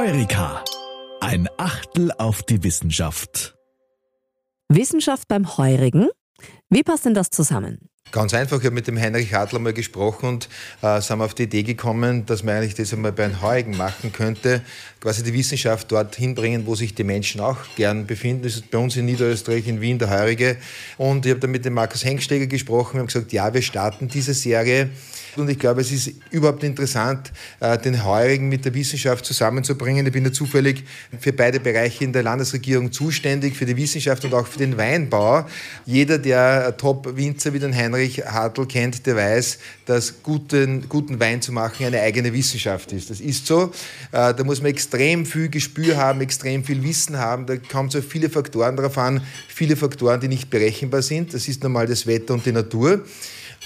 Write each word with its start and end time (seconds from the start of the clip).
Heureka. 0.00 0.64
Ein 1.20 1.46
Achtel 1.58 2.10
auf 2.16 2.42
die 2.42 2.62
Wissenschaft. 2.62 3.54
Wissenschaft 4.70 5.28
beim 5.28 5.58
Heurigen? 5.58 6.08
Wie 6.70 6.82
passt 6.82 7.04
denn 7.04 7.12
das 7.12 7.28
zusammen? 7.28 7.89
Ganz 8.12 8.34
einfach, 8.34 8.58
ich 8.58 8.64
habe 8.64 8.74
mit 8.74 8.88
dem 8.88 8.98
Heinrich 8.98 9.32
Hartler 9.32 9.60
mal 9.60 9.72
gesprochen 9.72 10.28
und 10.30 10.48
äh, 10.82 11.00
sind 11.00 11.20
auf 11.20 11.32
die 11.32 11.44
Idee 11.44 11.62
gekommen, 11.62 12.26
dass 12.26 12.42
man 12.42 12.56
eigentlich 12.56 12.74
das 12.74 12.92
einmal 12.92 13.12
bei 13.12 13.28
den 13.28 13.40
Heurigen 13.40 13.76
machen 13.76 14.12
könnte, 14.12 14.62
quasi 15.00 15.22
die 15.22 15.32
Wissenschaft 15.32 15.92
dorthin 15.92 16.34
bringen, 16.34 16.66
wo 16.66 16.74
sich 16.74 16.92
die 16.92 17.04
Menschen 17.04 17.40
auch 17.40 17.58
gern 17.76 18.06
befinden. 18.06 18.42
Das 18.42 18.54
ist 18.54 18.70
bei 18.70 18.78
uns 18.78 18.96
in 18.96 19.04
Niederösterreich, 19.04 19.68
in 19.68 19.80
Wien, 19.80 20.00
der 20.00 20.10
Heurige. 20.10 20.56
Und 20.98 21.24
ich 21.24 21.30
habe 21.30 21.40
dann 21.40 21.52
mit 21.52 21.64
dem 21.64 21.74
Markus 21.74 22.04
Hengstega 22.04 22.46
gesprochen 22.46 22.98
und 22.98 23.06
gesagt, 23.06 23.32
ja, 23.32 23.54
wir 23.54 23.62
starten 23.62 24.08
diese 24.08 24.34
Serie. 24.34 24.90
Und 25.36 25.48
ich 25.48 25.60
glaube, 25.60 25.80
es 25.80 25.92
ist 25.92 26.12
überhaupt 26.32 26.64
interessant, 26.64 27.30
äh, 27.60 27.78
den 27.78 28.04
Heurigen 28.04 28.48
mit 28.48 28.64
der 28.64 28.74
Wissenschaft 28.74 29.24
zusammenzubringen. 29.24 30.04
Ich 30.04 30.12
bin 30.12 30.24
ja 30.24 30.32
zufällig 30.32 30.84
für 31.20 31.32
beide 31.32 31.60
Bereiche 31.60 32.02
in 32.02 32.12
der 32.12 32.24
Landesregierung 32.24 32.90
zuständig, 32.90 33.56
für 33.56 33.66
die 33.66 33.76
Wissenschaft 33.76 34.24
und 34.24 34.34
auch 34.34 34.48
für 34.48 34.58
den 34.58 34.76
Weinbau. 34.76 35.46
Jeder, 35.86 36.18
der 36.18 36.76
Top-Winzer 36.76 37.52
wie 37.52 37.60
den 37.60 37.72
Heinrich 37.72 37.89
Heinrich 37.90 38.24
Hartl 38.24 38.66
kennt, 38.66 39.06
der 39.06 39.16
weiß, 39.16 39.58
dass 39.86 40.22
guten, 40.22 40.88
guten 40.88 41.18
Wein 41.18 41.42
zu 41.42 41.52
machen 41.52 41.86
eine 41.86 42.00
eigene 42.00 42.32
Wissenschaft 42.32 42.92
ist. 42.92 43.10
Das 43.10 43.20
ist 43.20 43.46
so. 43.46 43.72
Äh, 44.12 44.34
da 44.34 44.44
muss 44.44 44.62
man 44.62 44.70
extrem 44.70 45.26
viel 45.26 45.48
Gespür 45.48 45.96
haben, 45.96 46.20
extrem 46.20 46.64
viel 46.64 46.82
Wissen 46.82 47.18
haben. 47.18 47.46
Da 47.46 47.56
kommt 47.56 47.92
so 47.92 48.00
viele 48.00 48.30
Faktoren 48.30 48.76
darauf 48.76 48.96
an, 48.98 49.22
viele 49.48 49.76
Faktoren, 49.76 50.20
die 50.20 50.28
nicht 50.28 50.50
berechenbar 50.50 51.02
sind. 51.02 51.34
Das 51.34 51.48
ist 51.48 51.62
normal 51.62 51.86
das 51.86 52.06
Wetter 52.06 52.34
und 52.34 52.46
die 52.46 52.52
Natur. 52.52 53.04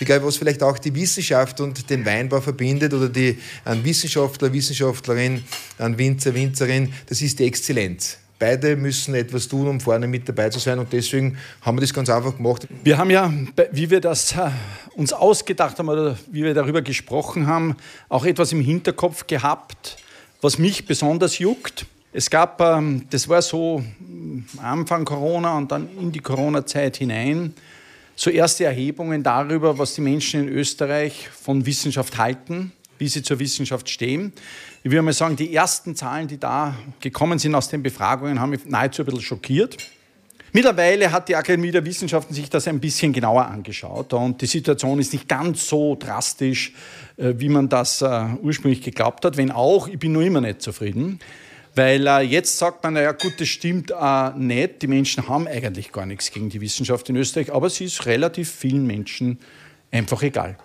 Glaube, 0.00 0.26
was 0.26 0.36
vielleicht 0.36 0.62
auch 0.62 0.78
die 0.78 0.94
Wissenschaft 0.94 1.60
und 1.60 1.88
den 1.88 2.04
Weinbau 2.04 2.40
verbindet 2.40 2.92
oder 2.92 3.08
die, 3.08 3.38
ein 3.64 3.84
Wissenschaftler, 3.84 4.52
Wissenschaftlerin, 4.52 5.44
ein 5.78 5.96
Winzer, 5.96 6.34
Winzerin, 6.34 6.92
das 7.06 7.22
ist 7.22 7.38
die 7.38 7.44
Exzellenz. 7.44 8.18
Beide 8.44 8.76
müssen 8.76 9.14
etwas 9.14 9.48
tun, 9.48 9.66
um 9.66 9.80
vorne 9.80 10.06
mit 10.06 10.28
dabei 10.28 10.50
zu 10.50 10.58
sein 10.58 10.78
und 10.78 10.92
deswegen 10.92 11.38
haben 11.62 11.78
wir 11.78 11.80
das 11.80 11.94
ganz 11.94 12.10
einfach 12.10 12.36
gemacht. 12.36 12.68
Wir 12.82 12.98
haben 12.98 13.08
ja, 13.08 13.32
wie 13.72 13.88
wir 13.88 14.02
das 14.02 14.32
äh, 14.32 14.50
uns 14.96 15.14
ausgedacht 15.14 15.78
haben 15.78 15.88
oder 15.88 16.18
wie 16.30 16.44
wir 16.44 16.52
darüber 16.52 16.82
gesprochen 16.82 17.46
haben, 17.46 17.74
auch 18.10 18.26
etwas 18.26 18.52
im 18.52 18.60
Hinterkopf 18.60 19.26
gehabt, 19.26 19.96
was 20.42 20.58
mich 20.58 20.84
besonders 20.84 21.38
juckt. 21.38 21.86
Es 22.12 22.28
gab, 22.28 22.60
ähm, 22.60 23.06
das 23.08 23.30
war 23.30 23.40
so 23.40 23.82
Anfang 24.62 25.06
Corona 25.06 25.56
und 25.56 25.72
dann 25.72 25.88
in 25.98 26.12
die 26.12 26.20
Corona-Zeit 26.20 26.98
hinein, 26.98 27.54
so 28.14 28.28
erste 28.28 28.64
Erhebungen 28.64 29.22
darüber, 29.22 29.78
was 29.78 29.94
die 29.94 30.02
Menschen 30.02 30.46
in 30.46 30.48
Österreich 30.50 31.30
von 31.30 31.64
Wissenschaft 31.64 32.18
halten, 32.18 32.72
wie 32.98 33.08
sie 33.08 33.22
zur 33.22 33.38
Wissenschaft 33.38 33.88
stehen. 33.88 34.32
Ich 34.82 34.90
würde 34.90 35.02
mal 35.02 35.12
sagen, 35.12 35.36
die 35.36 35.54
ersten 35.54 35.96
Zahlen, 35.96 36.28
die 36.28 36.38
da 36.38 36.74
gekommen 37.00 37.38
sind 37.38 37.54
aus 37.54 37.68
den 37.68 37.82
Befragungen, 37.82 38.40
haben 38.40 38.50
mich 38.50 38.64
nahezu 38.66 39.02
ein 39.02 39.06
bisschen 39.06 39.22
schockiert. 39.22 39.76
Mittlerweile 40.52 41.10
hat 41.10 41.28
die 41.28 41.34
Akademie 41.34 41.72
der 41.72 41.84
Wissenschaften 41.84 42.32
sich 42.32 42.48
das 42.48 42.68
ein 42.68 42.78
bisschen 42.78 43.12
genauer 43.12 43.46
angeschaut 43.46 44.12
und 44.12 44.40
die 44.40 44.46
Situation 44.46 45.00
ist 45.00 45.12
nicht 45.12 45.28
ganz 45.28 45.66
so 45.66 45.96
drastisch, 45.96 46.72
äh, 47.16 47.34
wie 47.38 47.48
man 47.48 47.68
das 47.68 48.02
äh, 48.02 48.26
ursprünglich 48.40 48.80
geglaubt 48.80 49.24
hat, 49.24 49.36
wenn 49.36 49.50
auch, 49.50 49.88
ich 49.88 49.98
bin 49.98 50.12
nur 50.12 50.22
immer 50.22 50.40
nicht 50.40 50.62
zufrieden. 50.62 51.18
Weil 51.74 52.06
äh, 52.06 52.20
jetzt 52.20 52.56
sagt 52.56 52.84
man, 52.84 52.94
naja 52.94 53.10
gut, 53.10 53.34
das 53.38 53.48
stimmt 53.48 53.90
äh, 53.90 54.30
nicht, 54.36 54.82
die 54.82 54.86
Menschen 54.86 55.28
haben 55.28 55.48
eigentlich 55.48 55.90
gar 55.90 56.06
nichts 56.06 56.30
gegen 56.30 56.50
die 56.50 56.60
Wissenschaft 56.60 57.08
in 57.08 57.16
Österreich, 57.16 57.52
aber 57.52 57.68
sie 57.68 57.86
ist 57.86 58.06
relativ 58.06 58.48
vielen 58.48 58.86
Menschen 58.86 59.40
einfach 59.90 60.22
egal. 60.22 60.56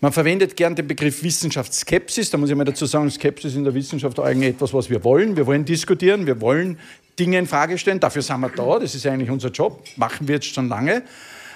Man 0.00 0.12
verwendet 0.12 0.56
gern 0.56 0.76
den 0.76 0.86
Begriff 0.86 1.24
Wissenschaftsskepsis. 1.24 2.30
Da 2.30 2.38
muss 2.38 2.50
ich 2.50 2.56
mal 2.56 2.64
dazu 2.64 2.86
sagen, 2.86 3.10
Skepsis 3.10 3.56
in 3.56 3.64
der 3.64 3.74
Wissenschaft 3.74 4.20
eigentlich 4.20 4.54
etwas, 4.54 4.72
was 4.72 4.88
wir 4.88 5.02
wollen. 5.02 5.36
Wir 5.36 5.46
wollen 5.46 5.64
diskutieren, 5.64 6.24
wir 6.24 6.40
wollen 6.40 6.78
Dinge 7.18 7.38
in 7.38 7.46
Frage 7.46 7.78
stellen. 7.78 7.98
Dafür 7.98 8.22
sind 8.22 8.40
wir 8.40 8.48
da. 8.50 8.78
Das 8.78 8.94
ist 8.94 9.04
eigentlich 9.06 9.30
unser 9.30 9.48
Job. 9.48 9.82
Machen 9.96 10.28
wir 10.28 10.36
jetzt 10.36 10.54
schon 10.54 10.68
lange. 10.68 11.02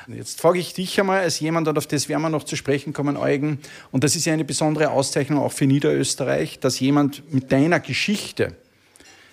Jetzt 0.09 0.41
frage 0.41 0.59
ich 0.59 0.75
dich 0.75 0.99
einmal 0.99 1.21
als 1.21 1.39
jemand, 1.39 1.69
und 1.69 1.79
auf 1.79 1.87
das 1.87 2.09
werden 2.09 2.23
wir 2.23 2.29
noch 2.29 2.43
zu 2.43 2.57
sprechen 2.57 2.93
kommen, 2.93 3.17
Eugen, 3.17 3.61
und 3.93 4.03
das 4.03 4.17
ist 4.17 4.25
ja 4.25 4.33
eine 4.33 4.45
besondere 4.45 4.91
Auszeichnung 4.91 5.39
auch 5.39 5.53
für 5.53 5.67
Niederösterreich, 5.67 6.59
dass 6.59 6.81
jemand 6.81 7.33
mit 7.33 7.53
deiner 7.53 7.79
Geschichte 7.79 8.57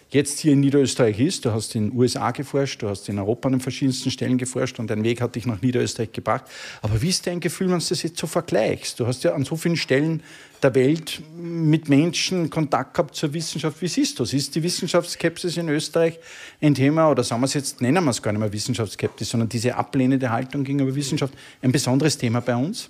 jetzt 0.09 0.40
hier 0.40 0.53
in 0.53 0.59
Niederösterreich 0.59 1.20
ist. 1.20 1.46
Du 1.46 1.52
hast 1.52 1.75
in 1.75 1.90
den 1.90 1.97
USA 1.97 2.31
geforscht, 2.31 2.81
du 2.81 2.90
hast 2.90 3.08
in 3.09 3.20
Europa 3.20 3.47
an 3.47 3.53
den 3.53 3.62
verschiedensten 3.62 4.12
Stellen 4.12 4.38
geforscht 4.38 4.80
und 4.80 4.90
dein 4.90 5.03
Weg 5.03 5.22
hat 5.22 5.36
dich 5.36 5.46
nach 5.46 5.62
Niederösterreich 5.62 6.12
gebracht. 6.12 6.46
Aber 6.81 7.02
wie 7.02 7.09
ist 7.09 7.28
dein 7.28 7.40
Gefühl, 7.40 7.70
wenn 7.70 7.80
du 7.80 7.86
das 7.88 8.02
jetzt 8.02 8.18
so 8.18 8.28
vergleichst? 8.28 9.00
Du 9.00 9.08
hast 9.08 9.24
ja 9.24 9.34
an 9.34 9.46
so 9.46 9.56
vielen 9.56 9.78
Stellen 9.78 10.24
der 10.62 10.75
Welt 10.75 11.22
mit 11.38 11.88
Menschen 11.88 12.50
Kontakt 12.50 12.96
gehabt 12.96 13.16
zur 13.16 13.34
Wissenschaft. 13.34 13.81
Wie 13.81 13.88
siehst 13.88 14.19
du 14.19 14.24
es? 14.24 14.34
Ist 14.34 14.56
die 14.56 14.64
Wissenschaftsskepsis 14.64 15.56
in 15.58 15.69
Österreich 15.69 16.19
ein 16.62 16.75
Thema, 16.75 17.09
oder 17.09 17.24
sagen 17.24 17.42
wir 17.42 17.46
es 17.46 17.53
jetzt, 17.53 17.80
nennen 17.80 18.03
wir 18.03 18.12
es 18.12 18.22
gar 18.22 18.31
nicht 18.31 18.42
mehr 18.42 18.52
Wissenschaftsskepsis, 18.52 19.30
sondern 19.30 19.48
diese 19.48 19.75
ablehnende 19.75 20.30
Haltung 20.31 20.64
gegenüber 20.64 20.94
Wissenschaft 20.96 21.34
ein 21.62 21.72
besonderes 21.72 22.18
Thema 22.18 22.42
bei 22.42 22.56
uns? 22.56 22.90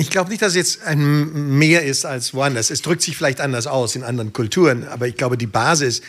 Ich 0.00 0.08
glaube 0.08 0.30
nicht, 0.30 0.40
dass 0.40 0.52
es 0.52 0.56
jetzt 0.56 0.82
ein 0.84 1.58
mehr 1.58 1.84
ist 1.84 2.06
als 2.06 2.32
woanders. 2.32 2.70
Es 2.70 2.80
drückt 2.80 3.02
sich 3.02 3.18
vielleicht 3.18 3.38
anders 3.38 3.66
aus 3.66 3.96
in 3.96 4.02
anderen 4.02 4.32
Kulturen, 4.32 4.88
aber 4.88 5.06
ich 5.06 5.14
glaube, 5.14 5.36
die 5.36 5.46
Basis 5.46 6.00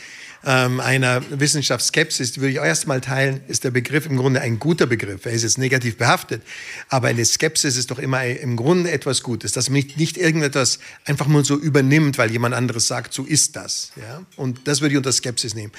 ähm, 0.43 0.79
einer 0.79 1.21
Wissenschaftsskepsis, 1.29 2.33
die 2.33 2.41
würde 2.41 2.53
ich 2.53 2.59
auch 2.59 2.65
erst 2.65 2.87
mal 2.87 3.01
teilen, 3.01 3.41
ist 3.47 3.63
der 3.63 3.71
Begriff 3.71 4.05
im 4.05 4.17
Grunde 4.17 4.41
ein 4.41 4.59
guter 4.59 4.87
Begriff. 4.87 5.25
Er 5.25 5.33
ist 5.33 5.43
jetzt 5.43 5.57
negativ 5.57 5.97
behaftet, 5.97 6.41
aber 6.89 7.09
eine 7.09 7.23
Skepsis 7.23 7.77
ist 7.77 7.91
doch 7.91 7.99
immer 7.99 8.23
im 8.25 8.55
Grunde 8.55 8.91
etwas 8.91 9.21
Gutes, 9.21 9.51
dass 9.51 9.69
man 9.69 9.75
nicht, 9.75 9.97
nicht 9.97 10.17
irgendetwas 10.17 10.79
einfach 11.05 11.27
nur 11.27 11.45
so 11.45 11.57
übernimmt, 11.57 12.17
weil 12.17 12.31
jemand 12.31 12.55
anderes 12.55 12.87
sagt, 12.87 13.13
so 13.13 13.23
ist 13.23 13.55
das. 13.55 13.91
Ja? 13.95 14.23
Und 14.35 14.67
das 14.67 14.81
würde 14.81 14.93
ich 14.93 14.97
unter 14.97 15.11
Skepsis 15.11 15.53
nehmen. 15.53 15.71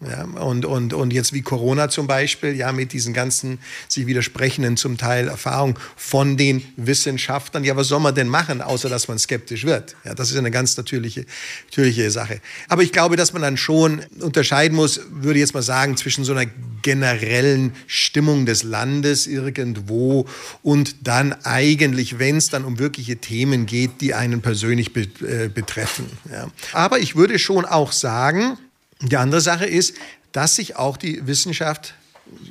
Ja? 0.00 0.24
Und, 0.24 0.64
und, 0.64 0.94
und 0.94 1.12
jetzt 1.12 1.32
wie 1.32 1.42
Corona 1.42 1.88
zum 1.88 2.06
Beispiel, 2.06 2.54
ja, 2.54 2.72
mit 2.72 2.92
diesen 2.92 3.12
ganzen 3.12 3.58
sich 3.88 4.06
widersprechenden 4.06 4.76
zum 4.76 4.96
Teil 4.96 5.28
Erfahrungen 5.28 5.76
von 5.96 6.36
den 6.36 6.62
Wissenschaftlern. 6.76 7.64
Ja, 7.64 7.76
was 7.76 7.88
soll 7.88 8.00
man 8.00 8.14
denn 8.14 8.28
machen, 8.28 8.62
außer 8.62 8.88
dass 8.88 9.08
man 9.08 9.18
skeptisch 9.18 9.64
wird? 9.64 9.96
Ja, 10.04 10.14
das 10.14 10.30
ist 10.30 10.36
eine 10.36 10.50
ganz 10.50 10.76
natürliche, 10.76 11.26
natürliche 11.66 12.10
Sache. 12.10 12.40
Aber 12.68 12.82
ich 12.82 12.92
glaube, 12.92 13.16
dass 13.16 13.32
man 13.32 13.42
dann 13.42 13.56
schon 13.56 13.97
unterscheiden 14.20 14.76
muss, 14.76 15.00
würde 15.10 15.38
ich 15.38 15.42
jetzt 15.42 15.54
mal 15.54 15.62
sagen, 15.62 15.96
zwischen 15.96 16.24
so 16.24 16.32
einer 16.32 16.50
generellen 16.82 17.72
Stimmung 17.86 18.46
des 18.46 18.62
Landes 18.62 19.26
irgendwo 19.26 20.26
und 20.62 21.06
dann 21.06 21.32
eigentlich, 21.44 22.18
wenn 22.18 22.36
es 22.36 22.50
dann 22.50 22.64
um 22.64 22.78
wirkliche 22.78 23.16
Themen 23.16 23.66
geht, 23.66 24.00
die 24.00 24.14
einen 24.14 24.40
persönlich 24.40 24.92
be 24.92 25.08
äh, 25.26 25.48
betreffen. 25.48 26.06
Ja. 26.30 26.48
Aber 26.72 26.98
ich 26.98 27.16
würde 27.16 27.38
schon 27.38 27.64
auch 27.64 27.92
sagen, 27.92 28.58
die 29.00 29.16
andere 29.16 29.40
Sache 29.40 29.66
ist, 29.66 29.94
dass 30.32 30.56
sich 30.56 30.76
auch 30.76 30.96
die 30.96 31.26
Wissenschaft 31.26 31.94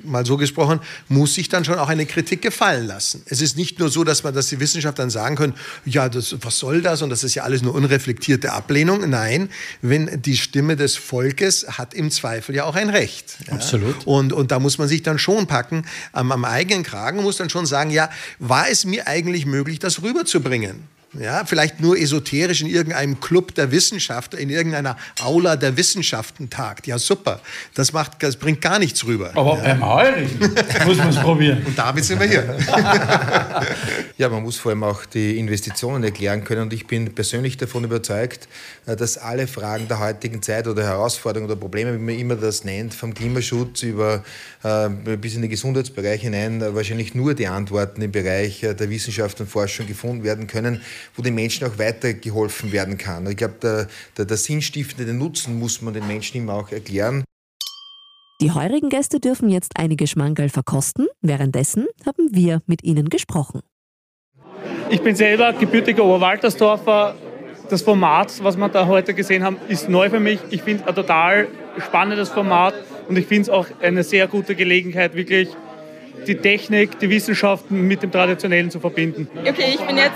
mal 0.03 0.25
so 0.25 0.37
gesprochen, 0.37 0.79
muss 1.07 1.33
sich 1.33 1.49
dann 1.49 1.65
schon 1.65 1.77
auch 1.79 1.89
eine 1.89 2.05
Kritik 2.05 2.41
gefallen 2.41 2.87
lassen. 2.87 3.23
Es 3.25 3.41
ist 3.41 3.57
nicht 3.57 3.79
nur 3.79 3.89
so, 3.89 4.03
dass 4.03 4.23
man, 4.23 4.33
dass 4.33 4.47
die 4.47 4.59
Wissenschaft 4.59 4.99
dann 4.99 5.09
sagen 5.09 5.35
können, 5.35 5.53
ja, 5.85 6.09
das, 6.09 6.35
was 6.41 6.57
soll 6.59 6.81
das 6.81 7.01
und 7.01 7.09
das 7.09 7.23
ist 7.23 7.35
ja 7.35 7.43
alles 7.43 7.61
nur 7.61 7.75
unreflektierte 7.75 8.53
Ablehnung. 8.53 9.09
Nein, 9.09 9.49
wenn 9.81 10.21
die 10.21 10.37
Stimme 10.37 10.75
des 10.75 10.95
Volkes 10.95 11.77
hat 11.77 11.93
im 11.93 12.11
Zweifel 12.11 12.55
ja 12.55 12.63
auch 12.63 12.75
ein 12.75 12.89
Recht. 12.89 13.37
Ja? 13.47 13.53
Absolut. 13.53 14.05
Und, 14.05 14.33
und 14.33 14.51
da 14.51 14.59
muss 14.59 14.77
man 14.77 14.87
sich 14.87 15.03
dann 15.03 15.19
schon 15.19 15.47
packen 15.47 15.85
am, 16.11 16.31
am 16.31 16.45
eigenen 16.45 16.83
Kragen, 16.83 17.21
muss 17.21 17.37
dann 17.37 17.49
schon 17.49 17.65
sagen, 17.65 17.91
ja, 17.91 18.09
war 18.39 18.69
es 18.69 18.85
mir 18.85 19.07
eigentlich 19.07 19.45
möglich, 19.45 19.79
das 19.79 20.01
rüberzubringen? 20.01 20.96
Ja, 21.19 21.45
vielleicht 21.45 21.79
nur 21.79 21.97
esoterisch 21.97 22.61
in 22.61 22.67
irgendeinem 22.67 23.19
Club 23.19 23.55
der 23.55 23.71
Wissenschaft, 23.71 24.33
in 24.33 24.49
irgendeiner 24.49 24.97
Aula 25.21 25.55
der 25.55 25.75
Wissenschaften 25.77 26.49
tagt. 26.49 26.87
Ja, 26.87 26.99
super. 26.99 27.39
Das, 27.73 27.93
macht, 27.93 28.21
das 28.21 28.35
bringt 28.35 28.61
gar 28.61 28.79
nichts 28.79 29.05
rüber. 29.05 29.31
Aber 29.33 29.57
ja. 29.57 29.63
beim 29.63 29.85
Heurigen 29.85 30.39
muss 30.85 30.97
man 30.97 31.09
es 31.09 31.17
probieren. 31.17 31.63
Und 31.65 31.77
damit 31.77 32.03
sind 32.05 32.19
wir 32.19 32.27
hier. 32.27 32.55
ja, 34.17 34.29
man 34.29 34.43
muss 34.43 34.57
vor 34.57 34.71
allem 34.71 34.83
auch 34.83 35.05
die 35.05 35.39
Investitionen 35.39 36.03
erklären 36.03 36.43
können. 36.43 36.63
Und 36.63 36.73
ich 36.73 36.85
bin 36.85 37.13
persönlich 37.13 37.57
davon 37.57 37.83
überzeugt, 37.83 38.47
äh, 38.85 38.95
dass 38.95 39.17
alle 39.17 39.47
Fragen 39.47 39.87
der 39.87 39.99
heutigen 39.99 40.41
Zeit 40.41 40.67
oder 40.67 40.83
Herausforderungen 40.83 41.49
oder 41.49 41.59
Probleme, 41.59 41.93
wie 41.93 42.03
man 42.03 42.15
immer 42.15 42.35
das 42.35 42.63
nennt, 42.63 42.93
vom 42.93 43.13
Klimaschutz 43.13 43.83
über 43.83 44.23
äh, 44.63 44.89
bis 45.17 45.35
in 45.35 45.41
den 45.41 45.49
Gesundheitsbereich 45.49 46.21
hinein, 46.21 46.61
äh, 46.61 46.75
wahrscheinlich 46.75 47.15
nur 47.15 47.33
die 47.33 47.47
Antworten 47.47 48.01
im 48.01 48.11
Bereich 48.11 48.63
äh, 48.63 48.73
der 48.73 48.89
Wissenschaft 48.89 49.39
und 49.41 49.49
Forschung 49.49 49.87
gefunden 49.87 50.23
werden 50.23 50.47
können 50.47 50.81
wo 51.15 51.21
den 51.21 51.35
Menschen 51.35 51.67
auch 51.67 51.77
weitergeholfen 51.77 52.71
werden 52.71 52.97
kann. 52.97 53.27
Ich 53.27 53.37
glaube, 53.37 53.55
der, 53.61 53.87
der, 54.17 54.25
der 54.25 54.37
sinnstiftende 54.37 55.13
Nutzen 55.13 55.59
muss 55.59 55.81
man 55.81 55.93
den 55.93 56.07
Menschen 56.07 56.37
immer 56.37 56.53
auch 56.53 56.71
erklären. 56.71 57.23
Die 58.39 58.51
heurigen 58.51 58.89
Gäste 58.89 59.19
dürfen 59.19 59.49
jetzt 59.49 59.71
einige 59.79 60.05
Schmankerl 60.05 60.49
verkosten. 60.49 61.07
Währenddessen 61.21 61.87
haben 62.05 62.29
wir 62.31 62.61
mit 62.67 62.83
ihnen 62.83 63.09
gesprochen. 63.09 63.61
Ich 64.89 65.01
bin 65.01 65.15
selber 65.15 65.53
gebürtiger 65.53 66.03
Oberwaltersdorfer. 66.05 67.15
Das 67.69 67.81
Format, 67.81 68.41
was 68.43 68.55
wir 68.55 68.69
da 68.69 68.85
heute 68.85 69.13
gesehen 69.13 69.43
haben, 69.43 69.57
ist 69.67 69.89
neu 69.89 70.09
für 70.09 70.19
mich. 70.19 70.39
Ich 70.51 70.61
finde 70.61 70.83
es 70.83 70.87
ein 70.87 70.95
total 70.95 71.47
spannendes 71.79 72.29
Format 72.29 72.75
und 73.09 73.17
ich 73.17 73.25
finde 73.25 73.43
es 73.43 73.49
auch 73.49 73.67
eine 73.81 74.03
sehr 74.03 74.27
gute 74.27 74.55
Gelegenheit, 74.55 75.15
wirklich 75.15 75.49
die 76.27 76.35
Technik, 76.35 76.99
die 76.99 77.09
Wissenschaften 77.09 77.81
mit 77.87 78.03
dem 78.03 78.11
Traditionellen 78.11 78.69
zu 78.69 78.79
verbinden. 78.79 79.27
Okay, 79.47 79.75
ich 79.75 79.81
bin 79.81 79.97
jetzt 79.97 80.15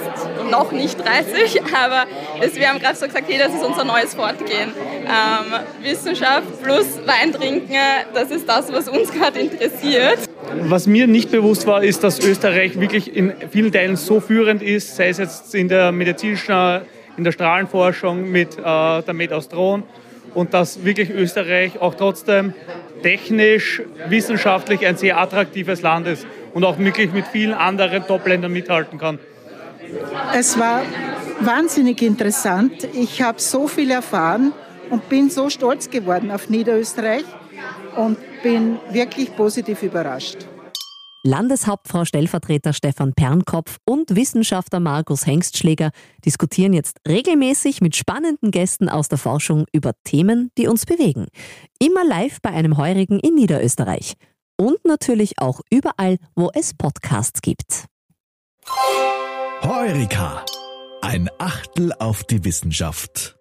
noch 0.49 0.71
nicht 0.71 0.99
30, 0.99 1.61
aber 1.73 2.05
es, 2.41 2.55
wir 2.55 2.69
haben 2.69 2.79
gerade 2.79 2.95
so 2.95 3.05
gesagt, 3.05 3.25
hey, 3.27 3.37
das 3.37 3.53
ist 3.53 3.63
unser 3.63 3.83
neues 3.83 4.13
Fortgehen. 4.13 4.71
Ähm, 5.05 5.83
Wissenschaft 5.83 6.61
plus 6.61 6.99
Wein 7.05 7.31
trinken, 7.33 7.75
das 8.13 8.31
ist 8.31 8.47
das, 8.47 8.71
was 8.71 8.87
uns 8.87 9.11
gerade 9.11 9.39
interessiert. 9.39 10.19
Was 10.63 10.87
mir 10.87 11.07
nicht 11.07 11.31
bewusst 11.31 11.65
war, 11.65 11.83
ist, 11.83 12.03
dass 12.03 12.19
Österreich 12.19 12.79
wirklich 12.79 13.15
in 13.15 13.33
vielen 13.49 13.71
Teilen 13.71 13.95
so 13.95 14.19
führend 14.19 14.61
ist, 14.61 14.95
sei 14.95 15.09
es 15.09 15.17
jetzt 15.17 15.55
in 15.55 15.69
der 15.69 15.91
medizinischen, 15.91 16.81
in 17.17 17.23
der 17.23 17.31
Strahlenforschung 17.31 18.29
mit 18.29 18.57
äh, 18.57 18.61
der 18.63 19.13
Medastron 19.13 19.83
und 20.33 20.53
dass 20.53 20.83
wirklich 20.83 21.09
Österreich 21.09 21.79
auch 21.79 21.95
trotzdem 21.95 22.53
technisch, 23.01 23.81
wissenschaftlich 24.07 24.85
ein 24.85 24.97
sehr 24.97 25.19
attraktives 25.19 25.81
Land 25.81 26.07
ist 26.07 26.25
und 26.53 26.63
auch 26.63 26.77
wirklich 26.77 27.11
mit 27.13 27.27
vielen 27.27 27.53
anderen 27.53 28.05
Top-Ländern 28.05 28.51
mithalten 28.51 28.97
kann. 28.97 29.19
Es 30.33 30.57
war 30.59 30.81
wahnsinnig 31.39 32.01
interessant. 32.01 32.87
Ich 32.93 33.21
habe 33.21 33.39
so 33.39 33.67
viel 33.67 33.91
erfahren 33.91 34.53
und 34.89 35.09
bin 35.09 35.29
so 35.29 35.49
stolz 35.49 35.89
geworden 35.89 36.31
auf 36.31 36.49
Niederösterreich 36.49 37.25
und 37.95 38.17
bin 38.43 38.79
wirklich 38.91 39.35
positiv 39.35 39.83
überrascht. 39.83 40.37
Landeshauptfrau 41.23 42.03
Stellvertreter 42.03 42.73
Stefan 42.73 43.13
Pernkopf 43.13 43.77
und 43.85 44.15
Wissenschaftler 44.15 44.79
Markus 44.79 45.27
Hengstschläger 45.27 45.91
diskutieren 46.25 46.73
jetzt 46.73 46.97
regelmäßig 47.07 47.81
mit 47.81 47.95
spannenden 47.95 48.49
Gästen 48.49 48.89
aus 48.89 49.07
der 49.07 49.19
Forschung 49.19 49.65
über 49.71 49.93
Themen, 50.03 50.49
die 50.57 50.67
uns 50.67 50.85
bewegen. 50.85 51.27
Immer 51.79 52.03
live 52.05 52.41
bei 52.41 52.49
einem 52.49 52.77
Heurigen 52.77 53.19
in 53.19 53.35
Niederösterreich. 53.35 54.15
Und 54.57 54.83
natürlich 54.83 55.39
auch 55.39 55.61
überall, 55.69 56.17
wo 56.35 56.49
es 56.53 56.73
Podcasts 56.73 57.41
gibt. 57.41 57.85
Heurika. 59.61 60.43
Ein 61.01 61.29
Achtel 61.39 61.93
auf 61.93 62.23
die 62.23 62.43
Wissenschaft. 62.43 63.40